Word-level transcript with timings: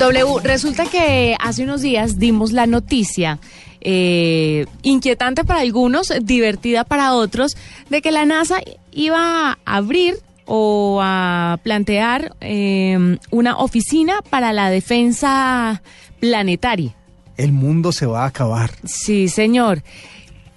W, 0.00 0.40
resulta 0.42 0.86
que 0.86 1.36
hace 1.38 1.62
unos 1.62 1.82
días 1.82 2.18
dimos 2.18 2.52
la 2.52 2.66
noticia 2.66 3.38
eh, 3.82 4.64
inquietante 4.82 5.44
para 5.44 5.60
algunos, 5.60 6.10
divertida 6.22 6.84
para 6.84 7.12
otros, 7.12 7.54
de 7.90 8.00
que 8.00 8.10
la 8.10 8.24
NASA 8.24 8.62
iba 8.92 9.50
a 9.50 9.58
abrir 9.66 10.16
o 10.46 11.00
a 11.02 11.58
plantear 11.62 12.34
eh, 12.40 13.18
una 13.30 13.58
oficina 13.58 14.20
para 14.30 14.54
la 14.54 14.70
defensa 14.70 15.82
planetaria. 16.18 16.96
El 17.36 17.52
mundo 17.52 17.92
se 17.92 18.06
va 18.06 18.24
a 18.24 18.28
acabar. 18.28 18.70
Sí, 18.84 19.28
señor 19.28 19.82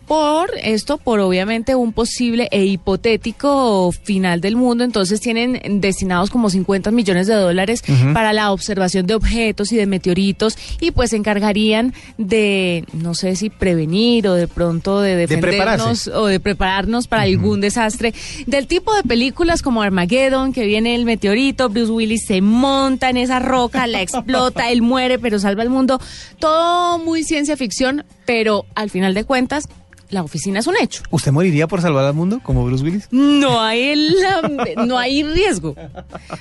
por 0.07 0.51
esto, 0.61 0.97
por 0.97 1.19
obviamente 1.19 1.75
un 1.75 1.93
posible 1.93 2.47
e 2.51 2.65
hipotético 2.65 3.91
final 4.03 4.41
del 4.41 4.55
mundo. 4.55 4.83
Entonces 4.83 5.21
tienen 5.21 5.59
destinados 5.81 6.29
como 6.29 6.49
50 6.49 6.91
millones 6.91 7.27
de 7.27 7.35
dólares 7.35 7.83
para 8.13 8.33
la 8.33 8.51
observación 8.51 9.07
de 9.07 9.15
objetos 9.15 9.71
y 9.71 9.77
de 9.77 9.85
meteoritos 9.85 10.57
y 10.79 10.91
pues 10.91 11.11
se 11.11 11.17
encargarían 11.17 11.93
de, 12.17 12.85
no 12.93 13.13
sé 13.13 13.35
si 13.35 13.49
prevenir 13.49 14.27
o 14.27 14.33
de 14.33 14.47
pronto 14.47 15.01
de 15.01 15.15
defendernos 15.15 16.07
o 16.07 16.27
de 16.27 16.39
prepararnos 16.39 17.07
para 17.07 17.23
algún 17.23 17.61
desastre 17.61 18.13
del 18.45 18.67
tipo 18.67 18.93
de 18.95 19.03
películas 19.03 19.61
como 19.61 19.81
Armageddon, 19.81 20.53
que 20.53 20.65
viene 20.65 20.95
el 20.95 21.05
meteorito, 21.05 21.69
Bruce 21.69 21.91
Willis 21.91 22.25
se 22.25 22.41
monta 22.41 23.09
en 23.09 23.17
esa 23.17 23.39
roca, 23.39 23.87
la 23.87 24.01
explota, 24.01 24.69
él 24.71 24.81
muere 24.81 25.19
pero 25.19 25.39
salva 25.39 25.63
el 25.63 25.69
mundo. 25.69 25.99
Todo 26.39 26.99
muy 26.99 27.23
ciencia 27.23 27.57
ficción, 27.57 28.05
pero 28.25 28.65
al 28.75 28.89
final 28.89 29.13
de 29.13 29.23
cuentas 29.23 29.67
la 30.09 30.23
oficina 30.23 30.59
es 30.59 30.67
un 30.67 30.75
hecho. 30.77 31.03
¿Usted 31.09 31.31
moriría 31.31 31.67
por 31.67 31.81
salvar 31.81 32.05
al 32.05 32.13
mundo 32.13 32.39
como 32.43 32.65
Bruce 32.65 32.83
Willis? 32.83 33.07
No 33.11 33.61
hay, 33.61 34.13
no 34.85 34.97
hay 34.97 35.23
riesgo, 35.23 35.75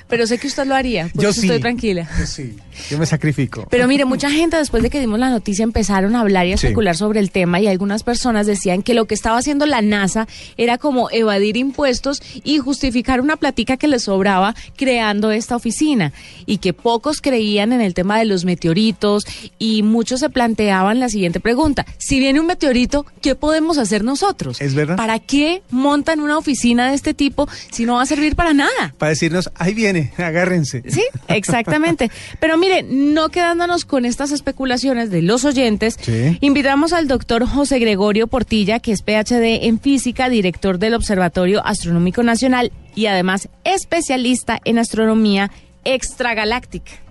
pero 0.07 0.27
sé 0.27 0.37
que 0.37 0.47
usted 0.47 0.65
lo 0.65 0.75
haría, 0.75 1.09
por 1.13 1.23
yo 1.23 1.29
eso 1.29 1.41
sí, 1.41 1.47
estoy 1.47 1.59
tranquila. 1.61 2.09
Yo 2.19 2.25
sí, 2.25 2.55
yo 2.89 2.97
me 2.97 3.05
sacrifico. 3.05 3.67
Pero 3.69 3.87
mire, 3.87 4.05
mucha 4.05 4.29
gente 4.29 4.57
después 4.57 4.83
de 4.83 4.89
que 4.89 4.99
dimos 4.99 5.19
la 5.19 5.29
noticia 5.29 5.63
empezaron 5.63 6.15
a 6.15 6.21
hablar 6.21 6.47
y 6.47 6.51
a 6.51 6.55
especular 6.55 6.95
sobre 6.95 7.19
el 7.19 7.31
tema 7.31 7.59
y 7.59 7.67
algunas 7.67 8.03
personas 8.03 8.47
decían 8.47 8.83
que 8.83 8.93
lo 8.93 9.05
que 9.05 9.15
estaba 9.15 9.37
haciendo 9.37 9.65
la 9.65 9.81
NASA 9.81 10.27
era 10.57 10.77
como 10.77 11.09
evadir 11.11 11.57
impuestos 11.57 12.21
y 12.43 12.57
justificar 12.57 13.21
una 13.21 13.37
platica 13.37 13.77
que 13.77 13.87
les 13.87 14.03
sobraba 14.03 14.55
creando 14.75 15.31
esta 15.31 15.55
oficina 15.55 16.13
y 16.45 16.57
que 16.57 16.73
pocos 16.73 17.21
creían 17.21 17.73
en 17.73 17.81
el 17.81 17.93
tema 17.93 18.19
de 18.19 18.25
los 18.25 18.45
meteoritos 18.45 19.25
y 19.59 19.83
muchos 19.83 20.19
se 20.19 20.29
planteaban 20.29 20.99
la 20.99 21.09
siguiente 21.09 21.39
pregunta, 21.39 21.85
si 21.97 22.19
viene 22.19 22.39
un 22.39 22.47
meteorito, 22.47 23.05
¿qué 23.21 23.35
podemos 23.35 23.77
hacer 23.77 24.03
nosotros? 24.03 24.61
¿Es 24.61 24.75
verdad? 24.75 24.97
¿Para 24.97 25.19
qué 25.19 25.63
montan 25.71 26.19
una 26.19 26.37
oficina 26.37 26.89
de 26.89 26.95
este 26.95 27.13
tipo 27.13 27.47
si 27.71 27.85
no 27.85 27.95
va 27.95 28.03
a 28.03 28.05
servir 28.05 28.35
para 28.35 28.53
nada? 28.53 28.93
Para 28.97 29.11
decirnos, 29.11 29.49
ahí 29.55 29.73
viene, 29.73 30.11
agárrense. 30.17 30.83
Sí, 30.87 31.03
exactamente. 31.27 32.11
Pero 32.39 32.57
mire, 32.63 32.83
no 32.83 33.27
quedándonos 33.27 33.83
con 33.83 34.05
estas 34.05 34.31
especulaciones 34.31 35.11
de 35.11 35.21
los 35.21 35.43
oyentes, 35.43 35.97
invitamos 36.39 36.93
al 36.93 37.07
doctor 37.07 37.45
José 37.45 37.79
Gregorio 37.79 38.27
Portilla, 38.27 38.79
que 38.79 38.93
es 38.93 39.01
PhD 39.01 39.65
en 39.67 39.79
física, 39.79 40.29
director 40.29 40.79
del 40.79 40.93
Observatorio 40.93 41.65
Astronómico 41.65 42.23
Nacional 42.23 42.71
y 42.95 43.07
además 43.07 43.49
especialista 43.65 44.59
en 44.63 44.79
astronomía 44.79 45.51
extragaláctica. 45.83 47.02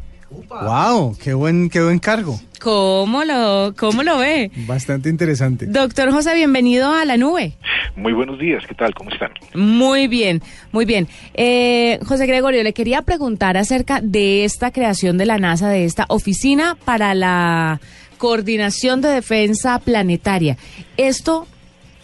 Wow, 0.49 1.17
qué 1.23 1.35
buen, 1.35 1.69
qué 1.69 1.83
buen 1.83 1.99
cargo. 1.99 2.39
¿Cómo 2.61 3.25
lo, 3.25 3.75
¿Cómo 3.77 4.03
lo 4.03 4.19
ve? 4.19 4.51
Bastante 4.67 5.09
interesante. 5.09 5.67
Doctor 5.67 6.13
José, 6.13 6.35
bienvenido 6.35 6.93
a 6.93 7.05
la 7.05 7.17
nube. 7.17 7.55
Muy 7.97 8.13
buenos 8.13 8.39
días, 8.39 8.65
¿qué 8.67 8.75
tal? 8.75 8.95
¿Cómo 8.95 9.11
están? 9.11 9.33
Muy 9.55 10.07
bien, 10.07 10.43
muy 10.71 10.85
bien. 10.85 11.09
Eh, 11.35 11.99
José 12.07 12.27
Gregorio, 12.27 12.63
le 12.63 12.73
quería 12.73 13.03
preguntar 13.03 13.57
acerca 13.57 14.01
de 14.01 14.45
esta 14.45 14.71
creación 14.71 15.19
de 15.19 15.27
la 15.27 15.39
NASA, 15.39 15.69
de 15.69 15.85
esta 15.85 16.07
oficina 16.09 16.77
para 16.85 17.15
la 17.15 17.81
coordinación 18.19 19.01
de 19.01 19.09
defensa 19.09 19.81
planetaria. 19.81 20.57
¿Esto 20.97 21.49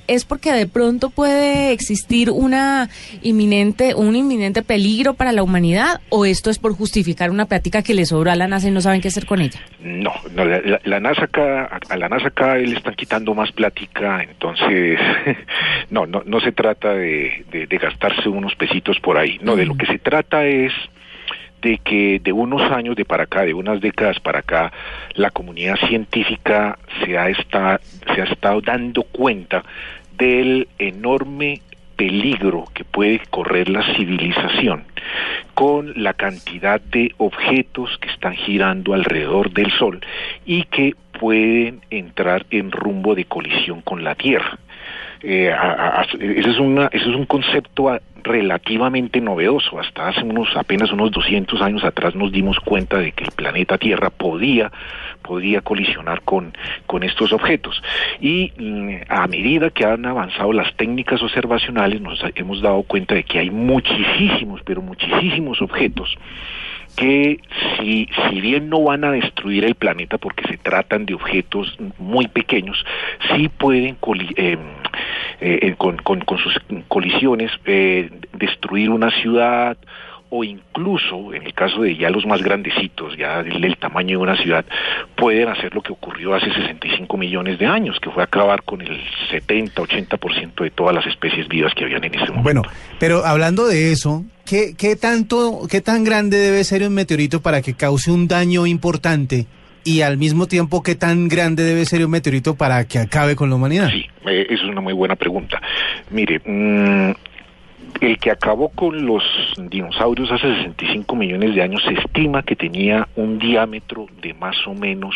es 0.08 0.24
porque 0.24 0.52
de 0.52 0.66
pronto 0.66 1.10
puede 1.10 1.72
existir 1.72 2.30
una 2.30 2.88
inminente, 3.22 3.94
un 3.94 4.16
inminente 4.16 4.62
peligro 4.62 5.14
para 5.14 5.32
la 5.32 5.42
humanidad 5.42 6.00
o 6.08 6.24
esto 6.24 6.50
es 6.50 6.58
por 6.58 6.72
justificar 6.72 7.30
una 7.30 7.46
práctica 7.46 7.82
que 7.82 7.94
le 7.94 8.06
sobra 8.06 8.32
a 8.32 8.36
la 8.36 8.48
NASA 8.48 8.68
y 8.68 8.70
no 8.70 8.80
saben 8.80 9.00
qué 9.00 9.08
hacer 9.08 9.26
con 9.26 9.40
ella? 9.40 9.60
No, 9.80 10.12
la, 10.34 11.00
NASA 11.00 11.24
acá, 11.24 11.78
a 11.88 11.96
la 11.96 12.08
NASA 12.08 12.28
acá 12.28 12.56
le 12.56 12.76
están 12.76 12.94
quitando 12.94 13.34
más 13.34 13.52
plática, 13.52 14.22
entonces 14.22 14.98
no, 15.90 16.06
no, 16.06 16.22
no 16.24 16.40
se 16.40 16.52
trata 16.52 16.94
de, 16.94 17.44
gastarse 17.80 18.28
unos 18.28 18.56
pesitos 18.56 18.98
por 19.00 19.18
ahí, 19.18 19.38
no, 19.42 19.54
de 19.54 19.66
lo 19.66 19.76
que 19.76 19.86
se 19.86 19.98
trata 19.98 20.44
es 20.44 20.72
de 21.62 21.78
que 21.78 22.20
de 22.22 22.32
unos 22.32 22.62
años 22.72 22.96
de 22.96 23.04
para 23.04 23.24
acá, 23.24 23.42
de 23.42 23.54
unas 23.54 23.80
décadas 23.80 24.20
para 24.20 24.40
acá, 24.40 24.72
la 25.14 25.30
comunidad 25.30 25.76
científica 25.88 26.78
se 27.04 27.18
ha, 27.18 27.28
está, 27.28 27.80
se 28.14 28.22
ha 28.22 28.24
estado 28.24 28.60
dando 28.60 29.02
cuenta 29.02 29.64
del 30.16 30.68
enorme 30.78 31.62
peligro 31.96 32.64
que 32.74 32.84
puede 32.84 33.20
correr 33.30 33.68
la 33.68 33.82
civilización 33.96 34.84
con 35.54 35.92
la 35.96 36.14
cantidad 36.14 36.80
de 36.80 37.12
objetos 37.18 37.98
que 37.98 38.08
están 38.08 38.34
girando 38.34 38.94
alrededor 38.94 39.50
del 39.52 39.72
Sol 39.72 40.00
y 40.46 40.62
que 40.64 40.94
pueden 41.18 41.80
entrar 41.90 42.46
en 42.50 42.70
rumbo 42.70 43.16
de 43.16 43.24
colisión 43.24 43.80
con 43.82 44.04
la 44.04 44.14
Tierra. 44.14 44.58
Eh, 45.22 45.52
ese, 46.20 46.50
es 46.50 46.58
una, 46.58 46.86
ese 46.86 47.10
es 47.10 47.16
un 47.16 47.26
concepto 47.26 47.98
relativamente 48.22 49.20
novedoso. 49.20 49.78
Hasta 49.78 50.08
hace 50.08 50.22
unos 50.22 50.48
apenas 50.56 50.92
unos 50.92 51.10
200 51.10 51.60
años 51.62 51.84
atrás 51.84 52.14
nos 52.14 52.30
dimos 52.32 52.58
cuenta 52.60 52.98
de 52.98 53.12
que 53.12 53.24
el 53.24 53.32
planeta 53.32 53.78
Tierra 53.78 54.10
podía 54.10 54.70
podía 55.22 55.60
colisionar 55.60 56.22
con, 56.22 56.52
con 56.86 57.02
estos 57.02 57.32
objetos. 57.32 57.82
Y 58.20 58.52
mm, 58.56 59.02
a 59.08 59.26
medida 59.26 59.70
que 59.70 59.84
han 59.84 60.06
avanzado 60.06 60.52
las 60.52 60.74
técnicas 60.74 61.22
observacionales, 61.22 62.00
nos 62.00 62.22
hemos 62.34 62.62
dado 62.62 62.82
cuenta 62.82 63.14
de 63.14 63.24
que 63.24 63.40
hay 63.40 63.50
muchísimos, 63.50 64.62
pero 64.64 64.80
muchísimos 64.80 65.60
objetos 65.60 66.16
que 66.96 67.38
si, 67.78 68.08
si 68.28 68.40
bien 68.40 68.68
no 68.68 68.82
van 68.82 69.04
a 69.04 69.12
destruir 69.12 69.64
el 69.64 69.76
planeta 69.76 70.18
porque 70.18 70.48
se 70.48 70.56
tratan 70.56 71.06
de 71.06 71.14
objetos 71.14 71.78
muy 71.98 72.26
pequeños, 72.26 72.84
sí 73.30 73.48
pueden 73.48 73.96
em, 73.96 74.26
eh, 74.36 74.58
con, 75.76 75.96
con, 75.98 76.38
sus 76.38 76.58
colisiones 76.88 77.50
eh, 77.64 78.10
destruir 78.32 78.90
una 78.90 79.10
ciudad 79.22 79.76
o 80.30 80.44
incluso, 80.44 81.32
en 81.32 81.44
el 81.44 81.54
caso 81.54 81.82
de 81.82 81.96
ya 81.96 82.10
los 82.10 82.26
más 82.26 82.42
grandecitos, 82.42 83.16
ya 83.16 83.42
del, 83.42 83.76
tamaño 83.78 84.18
de 84.18 84.22
una 84.22 84.36
ciudad, 84.36 84.64
pueden 85.16 85.48
hacer 85.48 85.74
lo 85.74 85.80
que 85.80 85.92
ocurrió 85.92 86.34
hace 86.34 86.52
65 86.52 87.16
millones 87.16 87.58
de 87.58 87.66
años, 87.66 87.98
que 88.00 88.10
fue 88.10 88.22
acabar 88.22 88.62
con 88.62 88.82
el 88.82 89.00
70-80% 89.30 90.64
de 90.64 90.70
todas 90.70 90.94
las 90.94 91.06
especies 91.06 91.48
vivas 91.48 91.72
que 91.74 91.84
habían 91.84 92.04
en 92.04 92.14
ese 92.14 92.26
momento. 92.26 92.42
Bueno, 92.42 92.62
pero 92.98 93.24
hablando 93.24 93.66
de 93.66 93.92
eso, 93.92 94.24
¿qué, 94.44 94.74
¿qué 94.76 94.96
tanto, 94.96 95.62
qué 95.70 95.80
tan 95.80 96.04
grande 96.04 96.36
debe 96.36 96.62
ser 96.64 96.82
un 96.82 96.92
meteorito 96.92 97.40
para 97.40 97.62
que 97.62 97.74
cause 97.74 98.10
un 98.10 98.28
daño 98.28 98.66
importante? 98.66 99.46
Y 99.84 100.02
al 100.02 100.18
mismo 100.18 100.46
tiempo, 100.46 100.82
¿qué 100.82 100.94
tan 100.94 101.28
grande 101.28 101.62
debe 101.64 101.84
ser 101.84 102.04
un 102.04 102.10
meteorito 102.10 102.56
para 102.56 102.86
que 102.86 102.98
acabe 102.98 103.36
con 103.36 103.50
la 103.50 103.56
humanidad? 103.56 103.90
Sí, 103.90 104.06
eh, 104.26 104.46
eso 104.50 104.64
es 104.64 104.70
una 104.70 104.80
muy 104.80 104.92
buena 104.92 105.16
pregunta. 105.16 105.60
Mire, 106.10 106.40
mmm, 106.44 107.12
el 108.00 108.18
que 108.18 108.30
acabó 108.30 108.68
con 108.68 109.06
los 109.06 109.22
dinosaurios 109.56 110.30
hace 110.30 110.54
65 110.62 111.16
millones 111.16 111.54
de 111.54 111.62
años 111.62 111.82
se 111.84 111.94
estima 111.94 112.42
que 112.42 112.56
tenía 112.56 113.08
un 113.16 113.38
diámetro 113.38 114.06
de 114.20 114.34
más 114.34 114.56
o 114.66 114.74
menos 114.74 115.14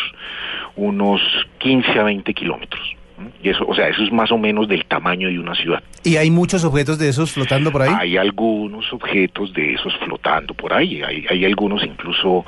unos 0.77 1.21
15 1.59 1.99
a 1.99 2.03
20 2.05 2.35
kilómetros. 2.35 2.97
Y 3.43 3.51
eso, 3.51 3.65
o 3.67 3.75
sea, 3.75 3.89
eso 3.89 4.03
es 4.03 4.13
más 4.13 4.31
o 4.33 4.39
menos 4.39 4.69
del 4.69 4.85
tamaño 4.85 5.29
de 5.29 5.39
una 5.39 5.55
ciudad. 5.55 5.83
¿Y 6.05 6.17
hay 6.17 6.31
muchos 6.31 6.65
objetos 6.65 6.99
de 6.99 7.09
esos 7.09 7.33
flotando 7.33 7.71
por 7.71 7.83
ahí? 7.83 7.95
Hay 7.99 8.17
algunos 8.17 8.93
objetos 8.93 9.53
de 9.53 9.75
esos 9.75 9.97
flotando 9.99 10.55
por 10.55 10.73
ahí. 10.73 11.03
Hay, 11.03 11.25
hay 11.29 11.45
algunos 11.45 11.85
incluso 11.85 12.45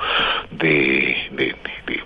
de, 0.51 1.15
de, 1.31 1.55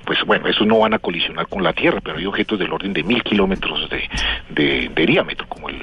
pues 0.05 0.19
bueno, 0.25 0.47
esos 0.47 0.67
no 0.67 0.79
van 0.79 0.93
a 0.93 0.99
colisionar 0.99 1.47
con 1.47 1.63
la 1.63 1.73
Tierra, 1.73 1.99
pero 2.03 2.17
hay 2.17 2.25
objetos 2.25 2.59
del 2.59 2.71
orden 2.71 2.93
de 2.93 3.03
mil 3.03 3.23
kilómetros 3.23 3.89
de, 3.89 4.89
de, 4.89 5.05
diámetro, 5.05 5.47
como 5.47 5.69
el, 5.69 5.77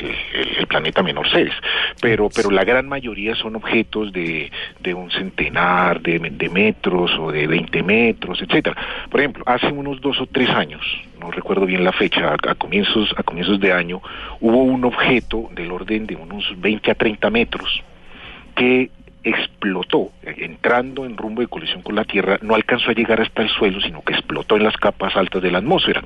el, 0.00 0.66
planeta 0.66 1.02
menor 1.02 1.28
Ceres. 1.30 1.54
Pero, 2.00 2.28
pero 2.34 2.50
la 2.50 2.64
gran 2.64 2.88
mayoría 2.88 3.34
son 3.34 3.56
objetos 3.56 4.12
de, 4.12 4.50
de 4.80 4.94
un 4.94 5.10
centenar 5.10 6.00
de, 6.00 6.18
de 6.18 6.48
metros 6.48 7.10
o 7.18 7.32
de 7.32 7.46
20 7.46 7.82
metros, 7.82 8.40
etcétera. 8.42 8.76
Por 9.10 9.20
ejemplo, 9.20 9.44
hace 9.46 9.68
unos 9.68 10.00
dos 10.00 10.20
o 10.20 10.26
tres 10.26 10.50
años, 10.50 10.82
no 11.20 11.30
recuerdo 11.30 11.66
bien 11.66 11.84
la 11.84 11.92
fecha, 11.92 12.34
a, 12.34 12.54
comienzos, 12.54 13.14
a 13.16 13.22
comienzos 13.22 13.60
de 13.60 13.72
año, 13.72 14.00
hubo 14.40 14.62
un 14.62 14.84
objeto 14.84 15.48
del 15.54 15.72
orden 15.72 16.06
de 16.06 16.16
unos 16.16 16.44
20 16.58 16.90
a 16.90 16.94
30 16.94 17.30
metros 17.30 17.82
que 18.54 18.90
explotó, 19.24 20.10
entrando 20.22 21.04
en 21.04 21.16
rumbo 21.16 21.42
de 21.42 21.48
colisión 21.48 21.82
con 21.82 21.94
la 21.94 22.04
Tierra, 22.04 22.38
no 22.42 22.54
alcanzó 22.54 22.90
a 22.90 22.94
llegar 22.94 23.20
hasta 23.20 23.42
el 23.42 23.48
suelo, 23.48 23.80
sino 23.80 24.02
que 24.02 24.14
explotó 24.14 24.56
en 24.56 24.64
las 24.64 24.76
capas 24.76 25.16
altas 25.16 25.42
de 25.42 25.50
la 25.50 25.58
atmósfera. 25.58 26.02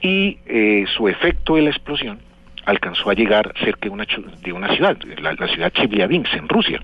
Y 0.00 0.38
eh, 0.46 0.84
su 0.96 1.08
efecto 1.08 1.56
de 1.56 1.62
la 1.62 1.70
explosión 1.70 2.20
alcanzó 2.68 3.10
a 3.10 3.14
llegar 3.14 3.52
cerca 3.64 3.88
de 3.88 3.90
una, 3.90 4.06
de 4.42 4.52
una 4.52 4.68
ciudad, 4.74 4.96
la, 5.20 5.48
ciudad 5.48 5.72
Chelyabinsk, 5.72 6.34
en 6.34 6.48
Rusia, 6.48 6.80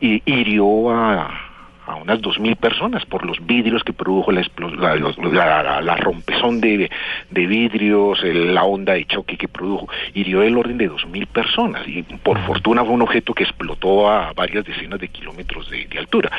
y 0.00 0.22
hirió 0.26 0.90
a 0.90 1.46
a 1.90 1.96
unas 1.96 2.20
2.000 2.20 2.56
personas 2.56 3.04
por 3.04 3.26
los 3.26 3.44
vidrios 3.44 3.82
que 3.82 3.92
produjo 3.92 4.30
la, 4.30 4.42
la, 4.52 5.80
la, 5.82 5.96
rompezón 5.96 6.60
de, 6.60 6.88
de 7.30 7.46
vidrios, 7.46 8.22
la 8.22 8.62
onda 8.64 8.92
de 8.92 9.06
choque 9.06 9.36
que 9.36 9.48
produjo, 9.48 9.88
hirió 10.14 10.42
el 10.42 10.56
orden 10.56 10.78
de 10.78 10.88
2.000 10.88 11.26
personas 11.26 11.82
y 11.88 12.02
por 12.02 12.38
fortuna 12.46 12.84
fue 12.84 12.94
un 12.94 13.02
objeto 13.02 13.34
que 13.34 13.44
explotó 13.44 14.08
a 14.08 14.32
varias 14.34 14.64
decenas 14.64 15.00
de 15.00 15.08
kilómetros 15.08 15.68
de, 15.70 15.98
altura. 15.98 16.30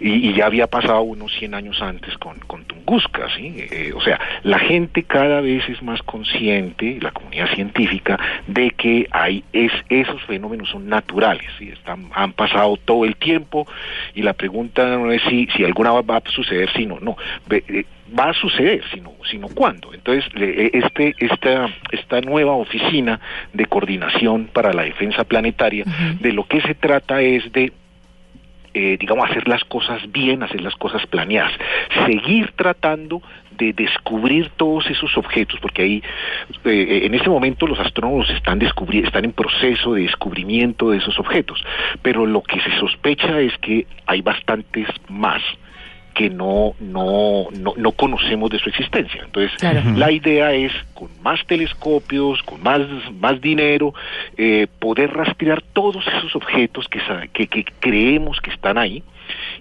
Y, 0.00 0.32
ya 0.34 0.46
había 0.46 0.66
pasado 0.66 1.02
unos 1.02 1.32
100 1.38 1.54
años 1.54 1.80
antes 1.80 2.16
con, 2.18 2.38
con 2.40 2.64
Tunguska, 2.64 3.28
¿sí? 3.36 3.54
Eh, 3.70 3.92
o 3.94 4.00
sea, 4.00 4.20
la 4.42 4.58
gente 4.58 5.04
cada 5.04 5.40
vez 5.40 5.66
es 5.68 5.82
más 5.82 6.02
consciente, 6.02 6.98
la 7.00 7.12
comunidad 7.12 7.48
científica, 7.54 8.18
de 8.46 8.70
que 8.70 9.08
hay 9.10 9.44
es, 9.52 9.72
esos 9.88 10.22
fenómenos 10.24 10.68
son 10.68 10.88
naturales, 10.88 11.46
¿sí? 11.58 11.70
Están, 11.70 12.10
han 12.14 12.32
pasado 12.32 12.76
todo 12.76 13.04
el 13.04 13.16
tiempo 13.16 13.66
y 14.14 14.22
la 14.22 14.34
pregunta 14.34 14.86
no 14.96 15.10
es 15.12 15.22
si, 15.28 15.46
si 15.56 15.64
alguna 15.64 15.92
va 15.92 16.16
a 16.16 16.30
suceder, 16.30 16.70
sino 16.74 16.98
no. 17.00 17.16
Eh, 17.50 17.84
va 18.18 18.30
a 18.30 18.34
suceder, 18.34 18.82
sino, 18.92 19.12
sino 19.30 19.48
cuándo. 19.48 19.92
Entonces, 19.92 20.24
e, 20.36 20.70
este, 20.72 21.14
esta, 21.18 21.68
esta 21.90 22.20
nueva 22.20 22.52
oficina 22.52 23.20
de 23.52 23.66
coordinación 23.66 24.48
para 24.52 24.72
la 24.72 24.82
defensa 24.82 25.24
planetaria, 25.24 25.84
de 26.20 26.32
lo 26.32 26.46
que 26.46 26.60
se 26.62 26.74
trata 26.74 27.20
es 27.20 27.50
de 27.52 27.72
eh, 28.78 28.98
digamos, 29.00 29.30
hacer 29.30 29.48
las 29.48 29.64
cosas 29.64 30.02
bien, 30.12 30.42
hacer 30.42 30.60
las 30.60 30.76
cosas 30.76 31.06
planeadas, 31.06 31.52
seguir 32.04 32.52
tratando 32.56 33.22
de 33.56 33.72
descubrir 33.72 34.50
todos 34.58 34.86
esos 34.90 35.16
objetos, 35.16 35.58
porque 35.60 35.80
ahí 35.80 36.02
eh, 36.66 37.00
en 37.04 37.14
este 37.14 37.30
momento 37.30 37.66
los 37.66 37.80
astrónomos 37.80 38.28
están 38.28 38.58
están 38.60 39.24
en 39.24 39.32
proceso 39.32 39.94
de 39.94 40.02
descubrimiento 40.02 40.90
de 40.90 40.98
esos 40.98 41.18
objetos, 41.18 41.64
pero 42.02 42.26
lo 42.26 42.42
que 42.42 42.60
se 42.60 42.70
sospecha 42.78 43.40
es 43.40 43.56
que 43.62 43.86
hay 44.04 44.20
bastantes 44.20 44.88
más 45.08 45.40
que 46.16 46.30
no, 46.30 46.74
no, 46.80 47.48
no, 47.52 47.74
no 47.76 47.92
conocemos 47.92 48.48
de 48.48 48.58
su 48.58 48.70
existencia. 48.70 49.22
Entonces, 49.22 49.52
la 49.96 50.10
idea 50.10 50.50
es, 50.54 50.72
con 50.94 51.08
más 51.22 51.44
telescopios, 51.46 52.42
con 52.42 52.62
más, 52.62 52.80
más 53.20 53.38
dinero, 53.38 53.92
eh, 54.38 54.66
poder 54.78 55.12
rastrear 55.12 55.60
todos 55.74 56.06
esos 56.16 56.34
objetos 56.34 56.88
que, 56.88 57.00
que, 57.34 57.46
que 57.46 57.66
creemos 57.80 58.40
que 58.40 58.50
están 58.50 58.78
ahí, 58.78 59.02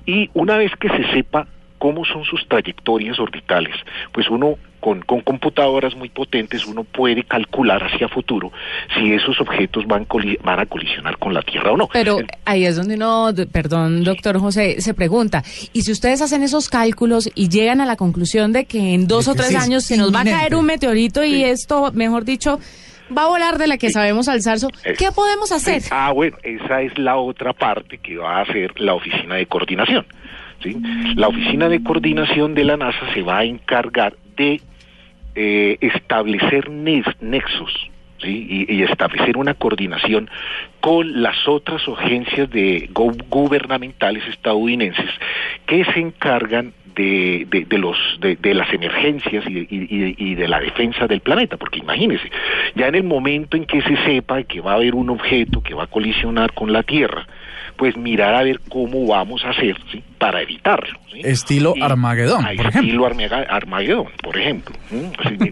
y 0.05 0.29
una 0.33 0.57
vez 0.57 0.71
que 0.77 0.87
se 0.87 1.11
sepa 1.11 1.45
cómo 1.85 2.03
son 2.03 2.23
sus 2.25 2.47
trayectorias 2.47 3.19
orbitales, 3.19 3.75
pues 4.11 4.27
uno 4.27 4.57
con, 4.79 5.01
con, 5.01 5.21
computadoras 5.21 5.95
muy 5.95 6.09
potentes 6.09 6.65
uno 6.65 6.83
puede 6.83 7.23
calcular 7.23 7.83
hacia 7.83 8.07
futuro 8.07 8.51
si 8.95 9.13
esos 9.13 9.39
objetos 9.39 9.85
van, 9.85 10.07
van 10.43 10.59
a 10.59 10.65
colisionar 10.65 11.19
con 11.19 11.35
la 11.35 11.43
Tierra 11.43 11.73
o 11.73 11.77
no. 11.77 11.87
Pero 11.93 12.17
ahí 12.43 12.65
es 12.65 12.75
donde 12.75 12.95
uno, 12.95 13.31
perdón, 13.51 14.03
doctor 14.03 14.39
José, 14.39 14.81
se 14.81 14.95
pregunta, 14.95 15.43
¿y 15.73 15.83
si 15.83 15.91
ustedes 15.91 16.23
hacen 16.23 16.41
esos 16.41 16.69
cálculos 16.69 17.29
y 17.35 17.49
llegan 17.49 17.81
a 17.81 17.85
la 17.85 17.97
conclusión 17.97 18.51
de 18.51 18.65
que 18.65 18.95
en 18.95 19.07
dos 19.07 19.27
o 19.27 19.35
tres 19.35 19.53
años 19.55 19.83
se 19.83 19.95
nos 19.95 20.11
va 20.11 20.21
a 20.21 20.23
caer 20.23 20.55
un 20.55 20.65
meteorito 20.65 21.23
y 21.23 21.43
esto, 21.43 21.91
mejor 21.93 22.25
dicho, 22.25 22.59
va 23.15 23.25
a 23.25 23.27
volar 23.27 23.59
de 23.59 23.67
la 23.67 23.77
que 23.77 23.91
sabemos 23.91 24.27
al 24.27 24.41
zarzo, 24.41 24.69
¿qué 24.97 25.11
podemos 25.11 25.51
hacer? 25.51 25.83
Ah, 25.91 26.11
bueno, 26.11 26.35
esa 26.41 26.81
es 26.81 26.97
la 26.97 27.17
otra 27.17 27.53
parte 27.53 27.99
que 27.99 28.17
va 28.17 28.39
a 28.39 28.41
hacer 28.41 28.71
la 28.81 28.95
oficina 28.95 29.35
de 29.35 29.45
coordinación. 29.45 30.03
La 31.15 31.27
oficina 31.27 31.69
de 31.69 31.83
coordinación 31.83 32.55
de 32.55 32.63
la 32.63 32.77
NASA 32.77 33.13
se 33.13 33.21
va 33.21 33.39
a 33.39 33.43
encargar 33.43 34.15
de 34.35 34.61
eh, 35.35 35.77
establecer 35.81 36.69
nexos 36.69 37.89
y, 38.23 38.81
establecer 38.83 39.37
una 39.37 39.53
coordinación 39.53 40.29
con 40.79 41.21
las 41.21 41.47
otras 41.47 41.81
agencias 41.87 42.49
de 42.49 42.89
gubernamentales 42.93 44.23
estadounidenses 44.27 45.09
que 45.65 45.83
se 45.85 45.99
encargan 45.99 46.73
de, 46.95 47.45
las 48.53 48.73
emergencias 48.73 49.43
y, 49.47 49.67
y, 49.69 50.35
de 50.35 50.47
la 50.47 50.59
defensa 50.61 51.07
del 51.07 51.19
planeta 51.19 51.57
porque 51.57 51.79
imagínese 51.79 52.31
ya 52.75 52.87
en 52.87 52.95
el 52.95 53.03
momento 53.03 53.57
en 53.57 53.65
que 53.65 53.81
se 53.81 53.97
sepa 54.05 54.43
que 54.43 54.61
va 54.61 54.71
a 54.71 54.75
haber 54.75 54.95
un 54.95 55.09
objeto 55.09 55.61
que 55.61 55.73
va 55.73 55.83
a 55.83 55.87
colisionar 55.87 56.53
con 56.53 56.71
la 56.71 56.83
Tierra 56.83 57.27
pues 57.75 57.97
mirar 57.97 58.35
a 58.35 58.43
ver 58.43 58.59
cómo 58.69 59.07
vamos 59.07 59.43
a 59.43 59.49
hacer 59.49 59.77
¿sí? 59.91 60.03
para 60.17 60.41
evitarlo. 60.41 60.99
Estilo 61.23 61.73
Armagedón, 61.81 62.43
por 62.43 62.51
ejemplo. 62.51 62.79
Estilo 62.79 63.05
Armagedón, 63.49 64.07
por 64.21 64.37
ejemplo. 64.37 64.75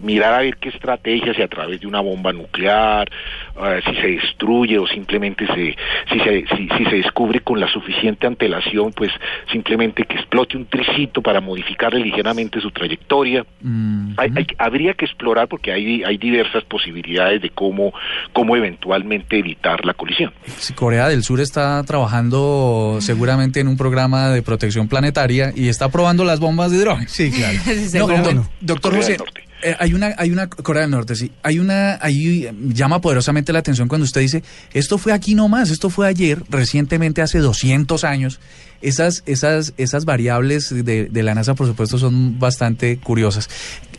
mirar 0.01 0.33
a 0.33 0.39
ver 0.39 0.57
qué 0.57 0.69
estrategia, 0.69 1.33
si 1.33 1.41
a 1.41 1.47
través 1.47 1.79
de 1.81 1.87
una 1.87 2.01
bomba 2.01 2.33
nuclear, 2.33 3.09
uh, 3.55 3.81
si 3.85 3.95
se 4.01 4.07
destruye 4.07 4.77
o 4.77 4.87
simplemente 4.87 5.45
se, 5.47 5.75
si, 6.11 6.19
se, 6.19 6.45
si, 6.55 6.85
se 6.85 6.95
descubre 6.97 7.39
con 7.39 7.59
la 7.59 7.67
suficiente 7.71 8.27
antelación, 8.27 8.91
pues 8.91 9.11
simplemente 9.51 10.03
que 10.03 10.15
explote 10.15 10.57
un 10.57 10.65
tricito 10.65 11.21
para 11.21 11.39
modificarle 11.39 11.99
ligeramente 11.99 12.59
su 12.59 12.71
trayectoria. 12.71 13.45
Mm, 13.61 14.15
habría 14.57 14.93
que 14.93 15.05
explorar 15.05 15.47
porque 15.47 15.71
hay, 15.71 16.03
hay 16.03 16.17
diversas 16.17 16.63
posibilidades 16.65 17.41
de 17.41 17.49
cómo, 17.49 17.93
cómo 18.33 18.55
eventualmente 18.55 19.37
evitar 19.37 19.85
la 19.85 19.93
colisión. 19.93 20.33
Corea 20.75 21.07
del 21.07 21.23
Sur 21.23 21.39
está 21.39 21.82
trabajando 21.83 22.97
seguramente 23.01 23.59
en 23.59 23.67
un 23.67 23.77
programa 23.77 24.29
de 24.29 24.41
protección 24.41 24.87
planetaria 24.87 25.53
y 25.55 25.67
está 25.67 25.89
probando 25.89 26.23
las 26.23 26.39
bombas 26.39 26.71
de 26.71 26.77
hidrógeno. 26.77 27.09
Sí, 27.09 27.31
claro. 27.31 28.47
doctor 28.61 28.95
José, 28.95 29.17
eh, 29.63 29.75
hay 29.79 29.93
una, 29.93 30.13
hay 30.17 30.31
una 30.31 30.49
Corea 30.49 30.81
del 30.81 30.91
Norte, 30.91 31.15
sí. 31.15 31.31
Hay 31.41 31.59
una, 31.59 31.97
ahí 32.01 32.49
llama 32.67 32.99
poderosamente 32.99 33.53
la 33.53 33.59
atención 33.59 33.87
cuando 33.87 34.03
usted 34.03 34.21
dice, 34.21 34.43
esto 34.73 34.97
fue 34.97 35.13
aquí 35.13 35.35
nomás, 35.35 35.69
esto 35.69 35.89
fue 35.89 36.07
ayer, 36.07 36.43
recientemente, 36.49 37.21
hace 37.21 37.39
200 37.39 38.03
años. 38.03 38.39
Esas, 38.81 39.23
esas, 39.25 39.73
esas 39.77 40.03
variables 40.03 40.69
de, 40.69 41.05
de 41.05 41.23
la 41.23 41.33
NASA, 41.33 41.55
por 41.55 41.67
supuesto, 41.67 41.97
son 41.97 42.37
bastante 42.39 42.97
curiosas 42.97 43.49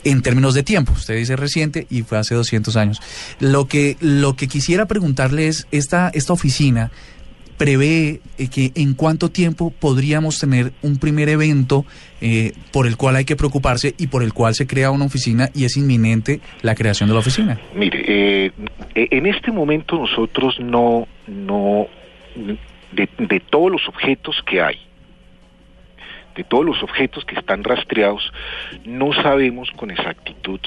en 0.05 0.21
términos 0.21 0.53
de 0.53 0.63
tiempo. 0.63 0.93
Usted 0.93 1.17
dice 1.17 1.35
reciente 1.35 1.87
y 1.89 2.03
fue 2.03 2.17
hace 2.17 2.35
200 2.35 2.75
años. 2.77 3.01
Lo 3.39 3.67
que, 3.67 3.97
lo 3.99 4.35
que 4.35 4.47
quisiera 4.47 4.85
preguntarle 4.85 5.47
es, 5.47 5.67
esta, 5.71 6.09
esta 6.13 6.31
oficina 6.31 6.91
prevé 7.57 8.21
eh, 8.37 8.49
que 8.49 8.71
en 8.75 8.93
cuánto 8.93 9.29
tiempo 9.29 9.71
podríamos 9.71 10.39
tener 10.39 10.71
un 10.81 10.97
primer 10.97 11.29
evento 11.29 11.85
eh, 12.21 12.53
por 12.71 12.87
el 12.87 12.97
cual 12.97 13.15
hay 13.15 13.25
que 13.25 13.35
preocuparse 13.35 13.93
y 13.97 14.07
por 14.07 14.23
el 14.23 14.33
cual 14.33 14.53
se 14.55 14.67
crea 14.67 14.91
una 14.91 15.05
oficina 15.05 15.49
y 15.53 15.65
es 15.65 15.77
inminente 15.77 16.41
la 16.61 16.75
creación 16.75 17.09
de 17.09 17.13
la 17.13 17.19
oficina? 17.19 17.59
Mire, 17.75 18.03
eh, 18.07 18.51
en 18.95 19.25
este 19.25 19.51
momento 19.51 19.97
nosotros 19.97 20.59
no, 20.59 21.07
no, 21.27 21.87
de, 22.91 23.09
de 23.17 23.39
todos 23.39 23.71
los 23.71 23.87
objetos 23.87 24.41
que 24.45 24.61
hay, 24.61 24.77
de 26.35 26.43
todos 26.43 26.65
los 26.65 26.81
objetos 26.83 27.23
que 27.25 27.35
están 27.35 27.63
rastreados, 27.63 28.31
no 28.85 29.13
sabemos 29.13 29.69
con 29.77 29.91
exactitud 29.91 30.59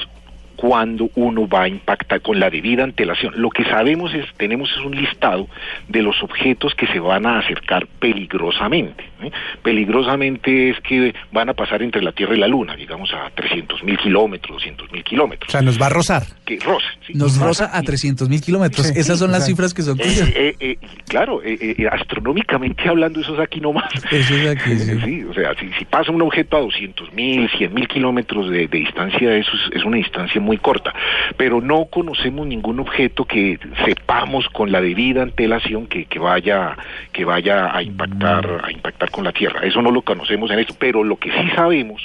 cuándo 0.59 1.09
uno 1.15 1.47
va 1.47 1.63
a 1.63 1.67
impactar 1.69 2.21
con 2.21 2.37
la 2.37 2.49
debida 2.49 2.83
antelación. 2.83 3.33
Lo 3.37 3.49
que 3.49 3.63
sabemos 3.63 4.13
es, 4.13 4.25
tenemos 4.35 4.69
es 4.71 4.83
un 4.83 4.93
listado 4.93 5.47
de 5.87 6.01
los 6.01 6.21
objetos 6.21 6.75
que 6.75 6.85
se 6.87 6.99
van 6.99 7.25
a 7.25 7.39
acercar 7.39 7.87
peligrosamente. 7.87 9.08
¿Eh? 9.21 9.31
Peligrosamente 9.63 10.71
es 10.71 10.79
que 10.81 11.13
van 11.31 11.49
a 11.49 11.53
pasar 11.53 11.81
entre 11.81 12.01
la 12.01 12.11
Tierra 12.11 12.35
y 12.35 12.39
la 12.39 12.47
Luna, 12.47 12.75
digamos 12.75 13.11
a 13.13 13.29
300 13.31 13.83
mil 13.83 13.97
kilómetros, 13.97 14.57
200 14.57 14.91
mil 14.91 15.03
kilómetros. 15.03 15.49
O 15.49 15.51
sea, 15.51 15.61
nos 15.61 15.81
va 15.81 15.87
a 15.87 15.89
rozar. 15.89 16.23
Que 16.45 16.59
roce. 16.59 16.87
Nos 17.13 17.37
roza 17.37 17.69
a 17.71 17.81
300 17.81 18.29
mil 18.29 18.41
kilómetros. 18.41 18.89
Esas 18.89 19.19
son 19.19 19.31
las 19.31 19.45
cifras 19.45 19.73
que 19.73 19.81
son 19.81 19.99
eh, 19.99 20.55
eh, 20.59 20.77
claro, 21.07 21.41
astronómicamente 21.91 22.87
hablando, 22.87 23.21
eso 23.21 23.33
es 23.33 23.39
aquí 23.39 23.59
nomás. 23.59 23.89
Eso 24.11 24.35
es 24.35 24.47
aquí, 24.49 24.77
sí. 24.77 25.23
o 25.23 25.33
sea, 25.33 25.53
si, 25.77 25.85
pasa 25.85 26.11
un 26.11 26.21
objeto 26.21 26.57
a 26.57 26.61
200 26.61 27.13
mil, 27.13 27.49
100 27.49 27.73
mil 27.73 27.87
kilómetros 27.87 28.49
de, 28.49 28.67
distancia, 28.67 29.35
eso 29.35 29.51
es, 29.53 29.77
es 29.77 29.83
una 29.83 29.97
distancia 29.97 30.41
muy 30.41 30.49
muy 30.49 30.57
corta, 30.57 30.95
pero 31.37 31.61
no 31.61 31.85
conocemos 31.85 32.47
ningún 32.47 32.79
objeto 32.79 33.23
que 33.23 33.59
sepamos 33.85 34.49
con 34.49 34.71
la 34.71 34.81
debida 34.81 35.21
antelación 35.21 35.85
que, 35.85 36.05
que 36.05 36.17
vaya 36.17 36.75
que 37.11 37.23
vaya 37.23 37.75
a 37.75 37.83
impactar 37.83 38.61
a 38.65 38.71
impactar 38.71 39.08
con 39.09 39.23
la 39.23 39.31
Tierra. 39.31 39.61
Eso 39.63 39.81
no 39.81 39.91
lo 39.91 40.01
conocemos 40.01 40.51
en 40.51 40.59
esto, 40.59 40.75
pero 40.77 41.03
lo 41.03 41.17
que 41.17 41.31
sí 41.31 41.49
sabemos 41.55 42.01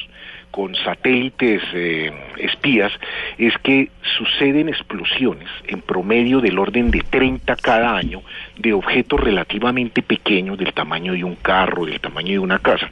con 0.51 0.77
satélites 0.77 1.63
eh, 1.73 2.13
espías 2.39 2.93
es 3.39 3.53
que 3.59 3.91
suceden 4.17 4.69
explosiones 4.69 5.49
en 5.67 5.81
promedio 5.81 6.41
del 6.41 6.61
orden 6.61 6.93
de 6.93 7.01
30 7.01 7.57
cada 7.57 7.97
año 7.97 8.23
de 8.57 8.73
objetos 8.73 9.19
relativamente 9.19 10.01
pequeños 10.03 10.57
del 10.57 10.73
tamaño 10.73 11.13
de 11.15 11.25
un 11.25 11.35
carro, 11.35 11.87
del 11.87 11.99
tamaño 11.99 12.31
de 12.31 12.39
una 12.39 12.61
casa 12.61 12.89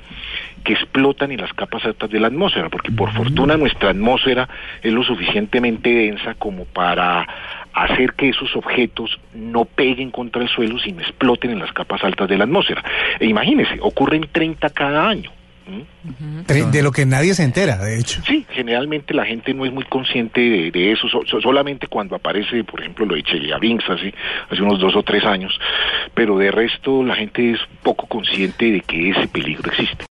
que 0.63 0.75
explotan 0.75 1.33
en 1.33 1.41
las 1.41 1.53
capas 1.53 1.85
altas 1.85 2.11
de 2.11 2.21
la 2.21 2.29
atmósfera, 2.29 2.69
porque 2.69 2.93
por 2.93 3.13
fortuna 3.13 3.57
nuestra 3.57 3.91
atmósfera 3.91 4.49
es 4.83 4.93
lo 4.93 5.03
suficientemente 5.03 5.91
densa 5.91 6.35
como 6.35 6.65
para 6.65 7.27
hacer 7.73 8.13
que 8.15 8.29
esos 8.29 8.55
objetos 8.57 9.19
no 9.35 9.65
peguen 9.65 10.11
contra 10.11 10.43
el 10.43 10.49
suelo, 10.49 10.79
sino 10.79 11.01
exploten 11.01 11.51
en 11.51 11.59
las 11.59 11.73
capas 11.73 12.05
altas 12.05 12.29
de 12.29 12.37
la 12.37 12.45
atmósfera. 12.45 12.85
E 13.19 13.27
imagínense, 13.27 13.79
ocurren 13.81 14.29
30 14.31 14.71
cada 14.71 15.09
año. 15.09 15.31
De 16.47 16.83
lo 16.83 16.91
que 16.91 17.07
nadie 17.07 17.35
se 17.35 17.45
entera, 17.45 17.79
de 17.79 17.99
hecho. 17.99 18.21
Sí, 18.27 18.45
generalmente 18.51 19.15
la 19.15 19.25
gente 19.25 19.55
no 19.55 19.65
es 19.65 19.73
muy 19.73 19.85
consciente 19.85 20.71
de, 20.71 20.93
eso, 20.93 21.07
solamente 21.41 21.87
cuando 21.87 22.17
aparece, 22.17 22.65
por 22.65 22.81
ejemplo, 22.81 23.07
lo 23.07 23.15
de 23.15 23.23
Chelyabinsk 23.23 23.91
hace, 23.91 24.15
hace 24.51 24.63
unos 24.63 24.81
dos 24.81 24.97
o 24.97 25.03
tres 25.03 25.25
años, 25.25 25.59
pero 26.15 26.37
de 26.37 26.51
resto 26.51 27.03
la 27.05 27.15
gente 27.15 27.53
es 27.53 27.61
poco 27.83 28.07
consciente 28.07 28.73
de 28.73 28.81
que 28.81 29.11
ese 29.11 29.29
peligro 29.29 29.71
existe. 29.71 30.05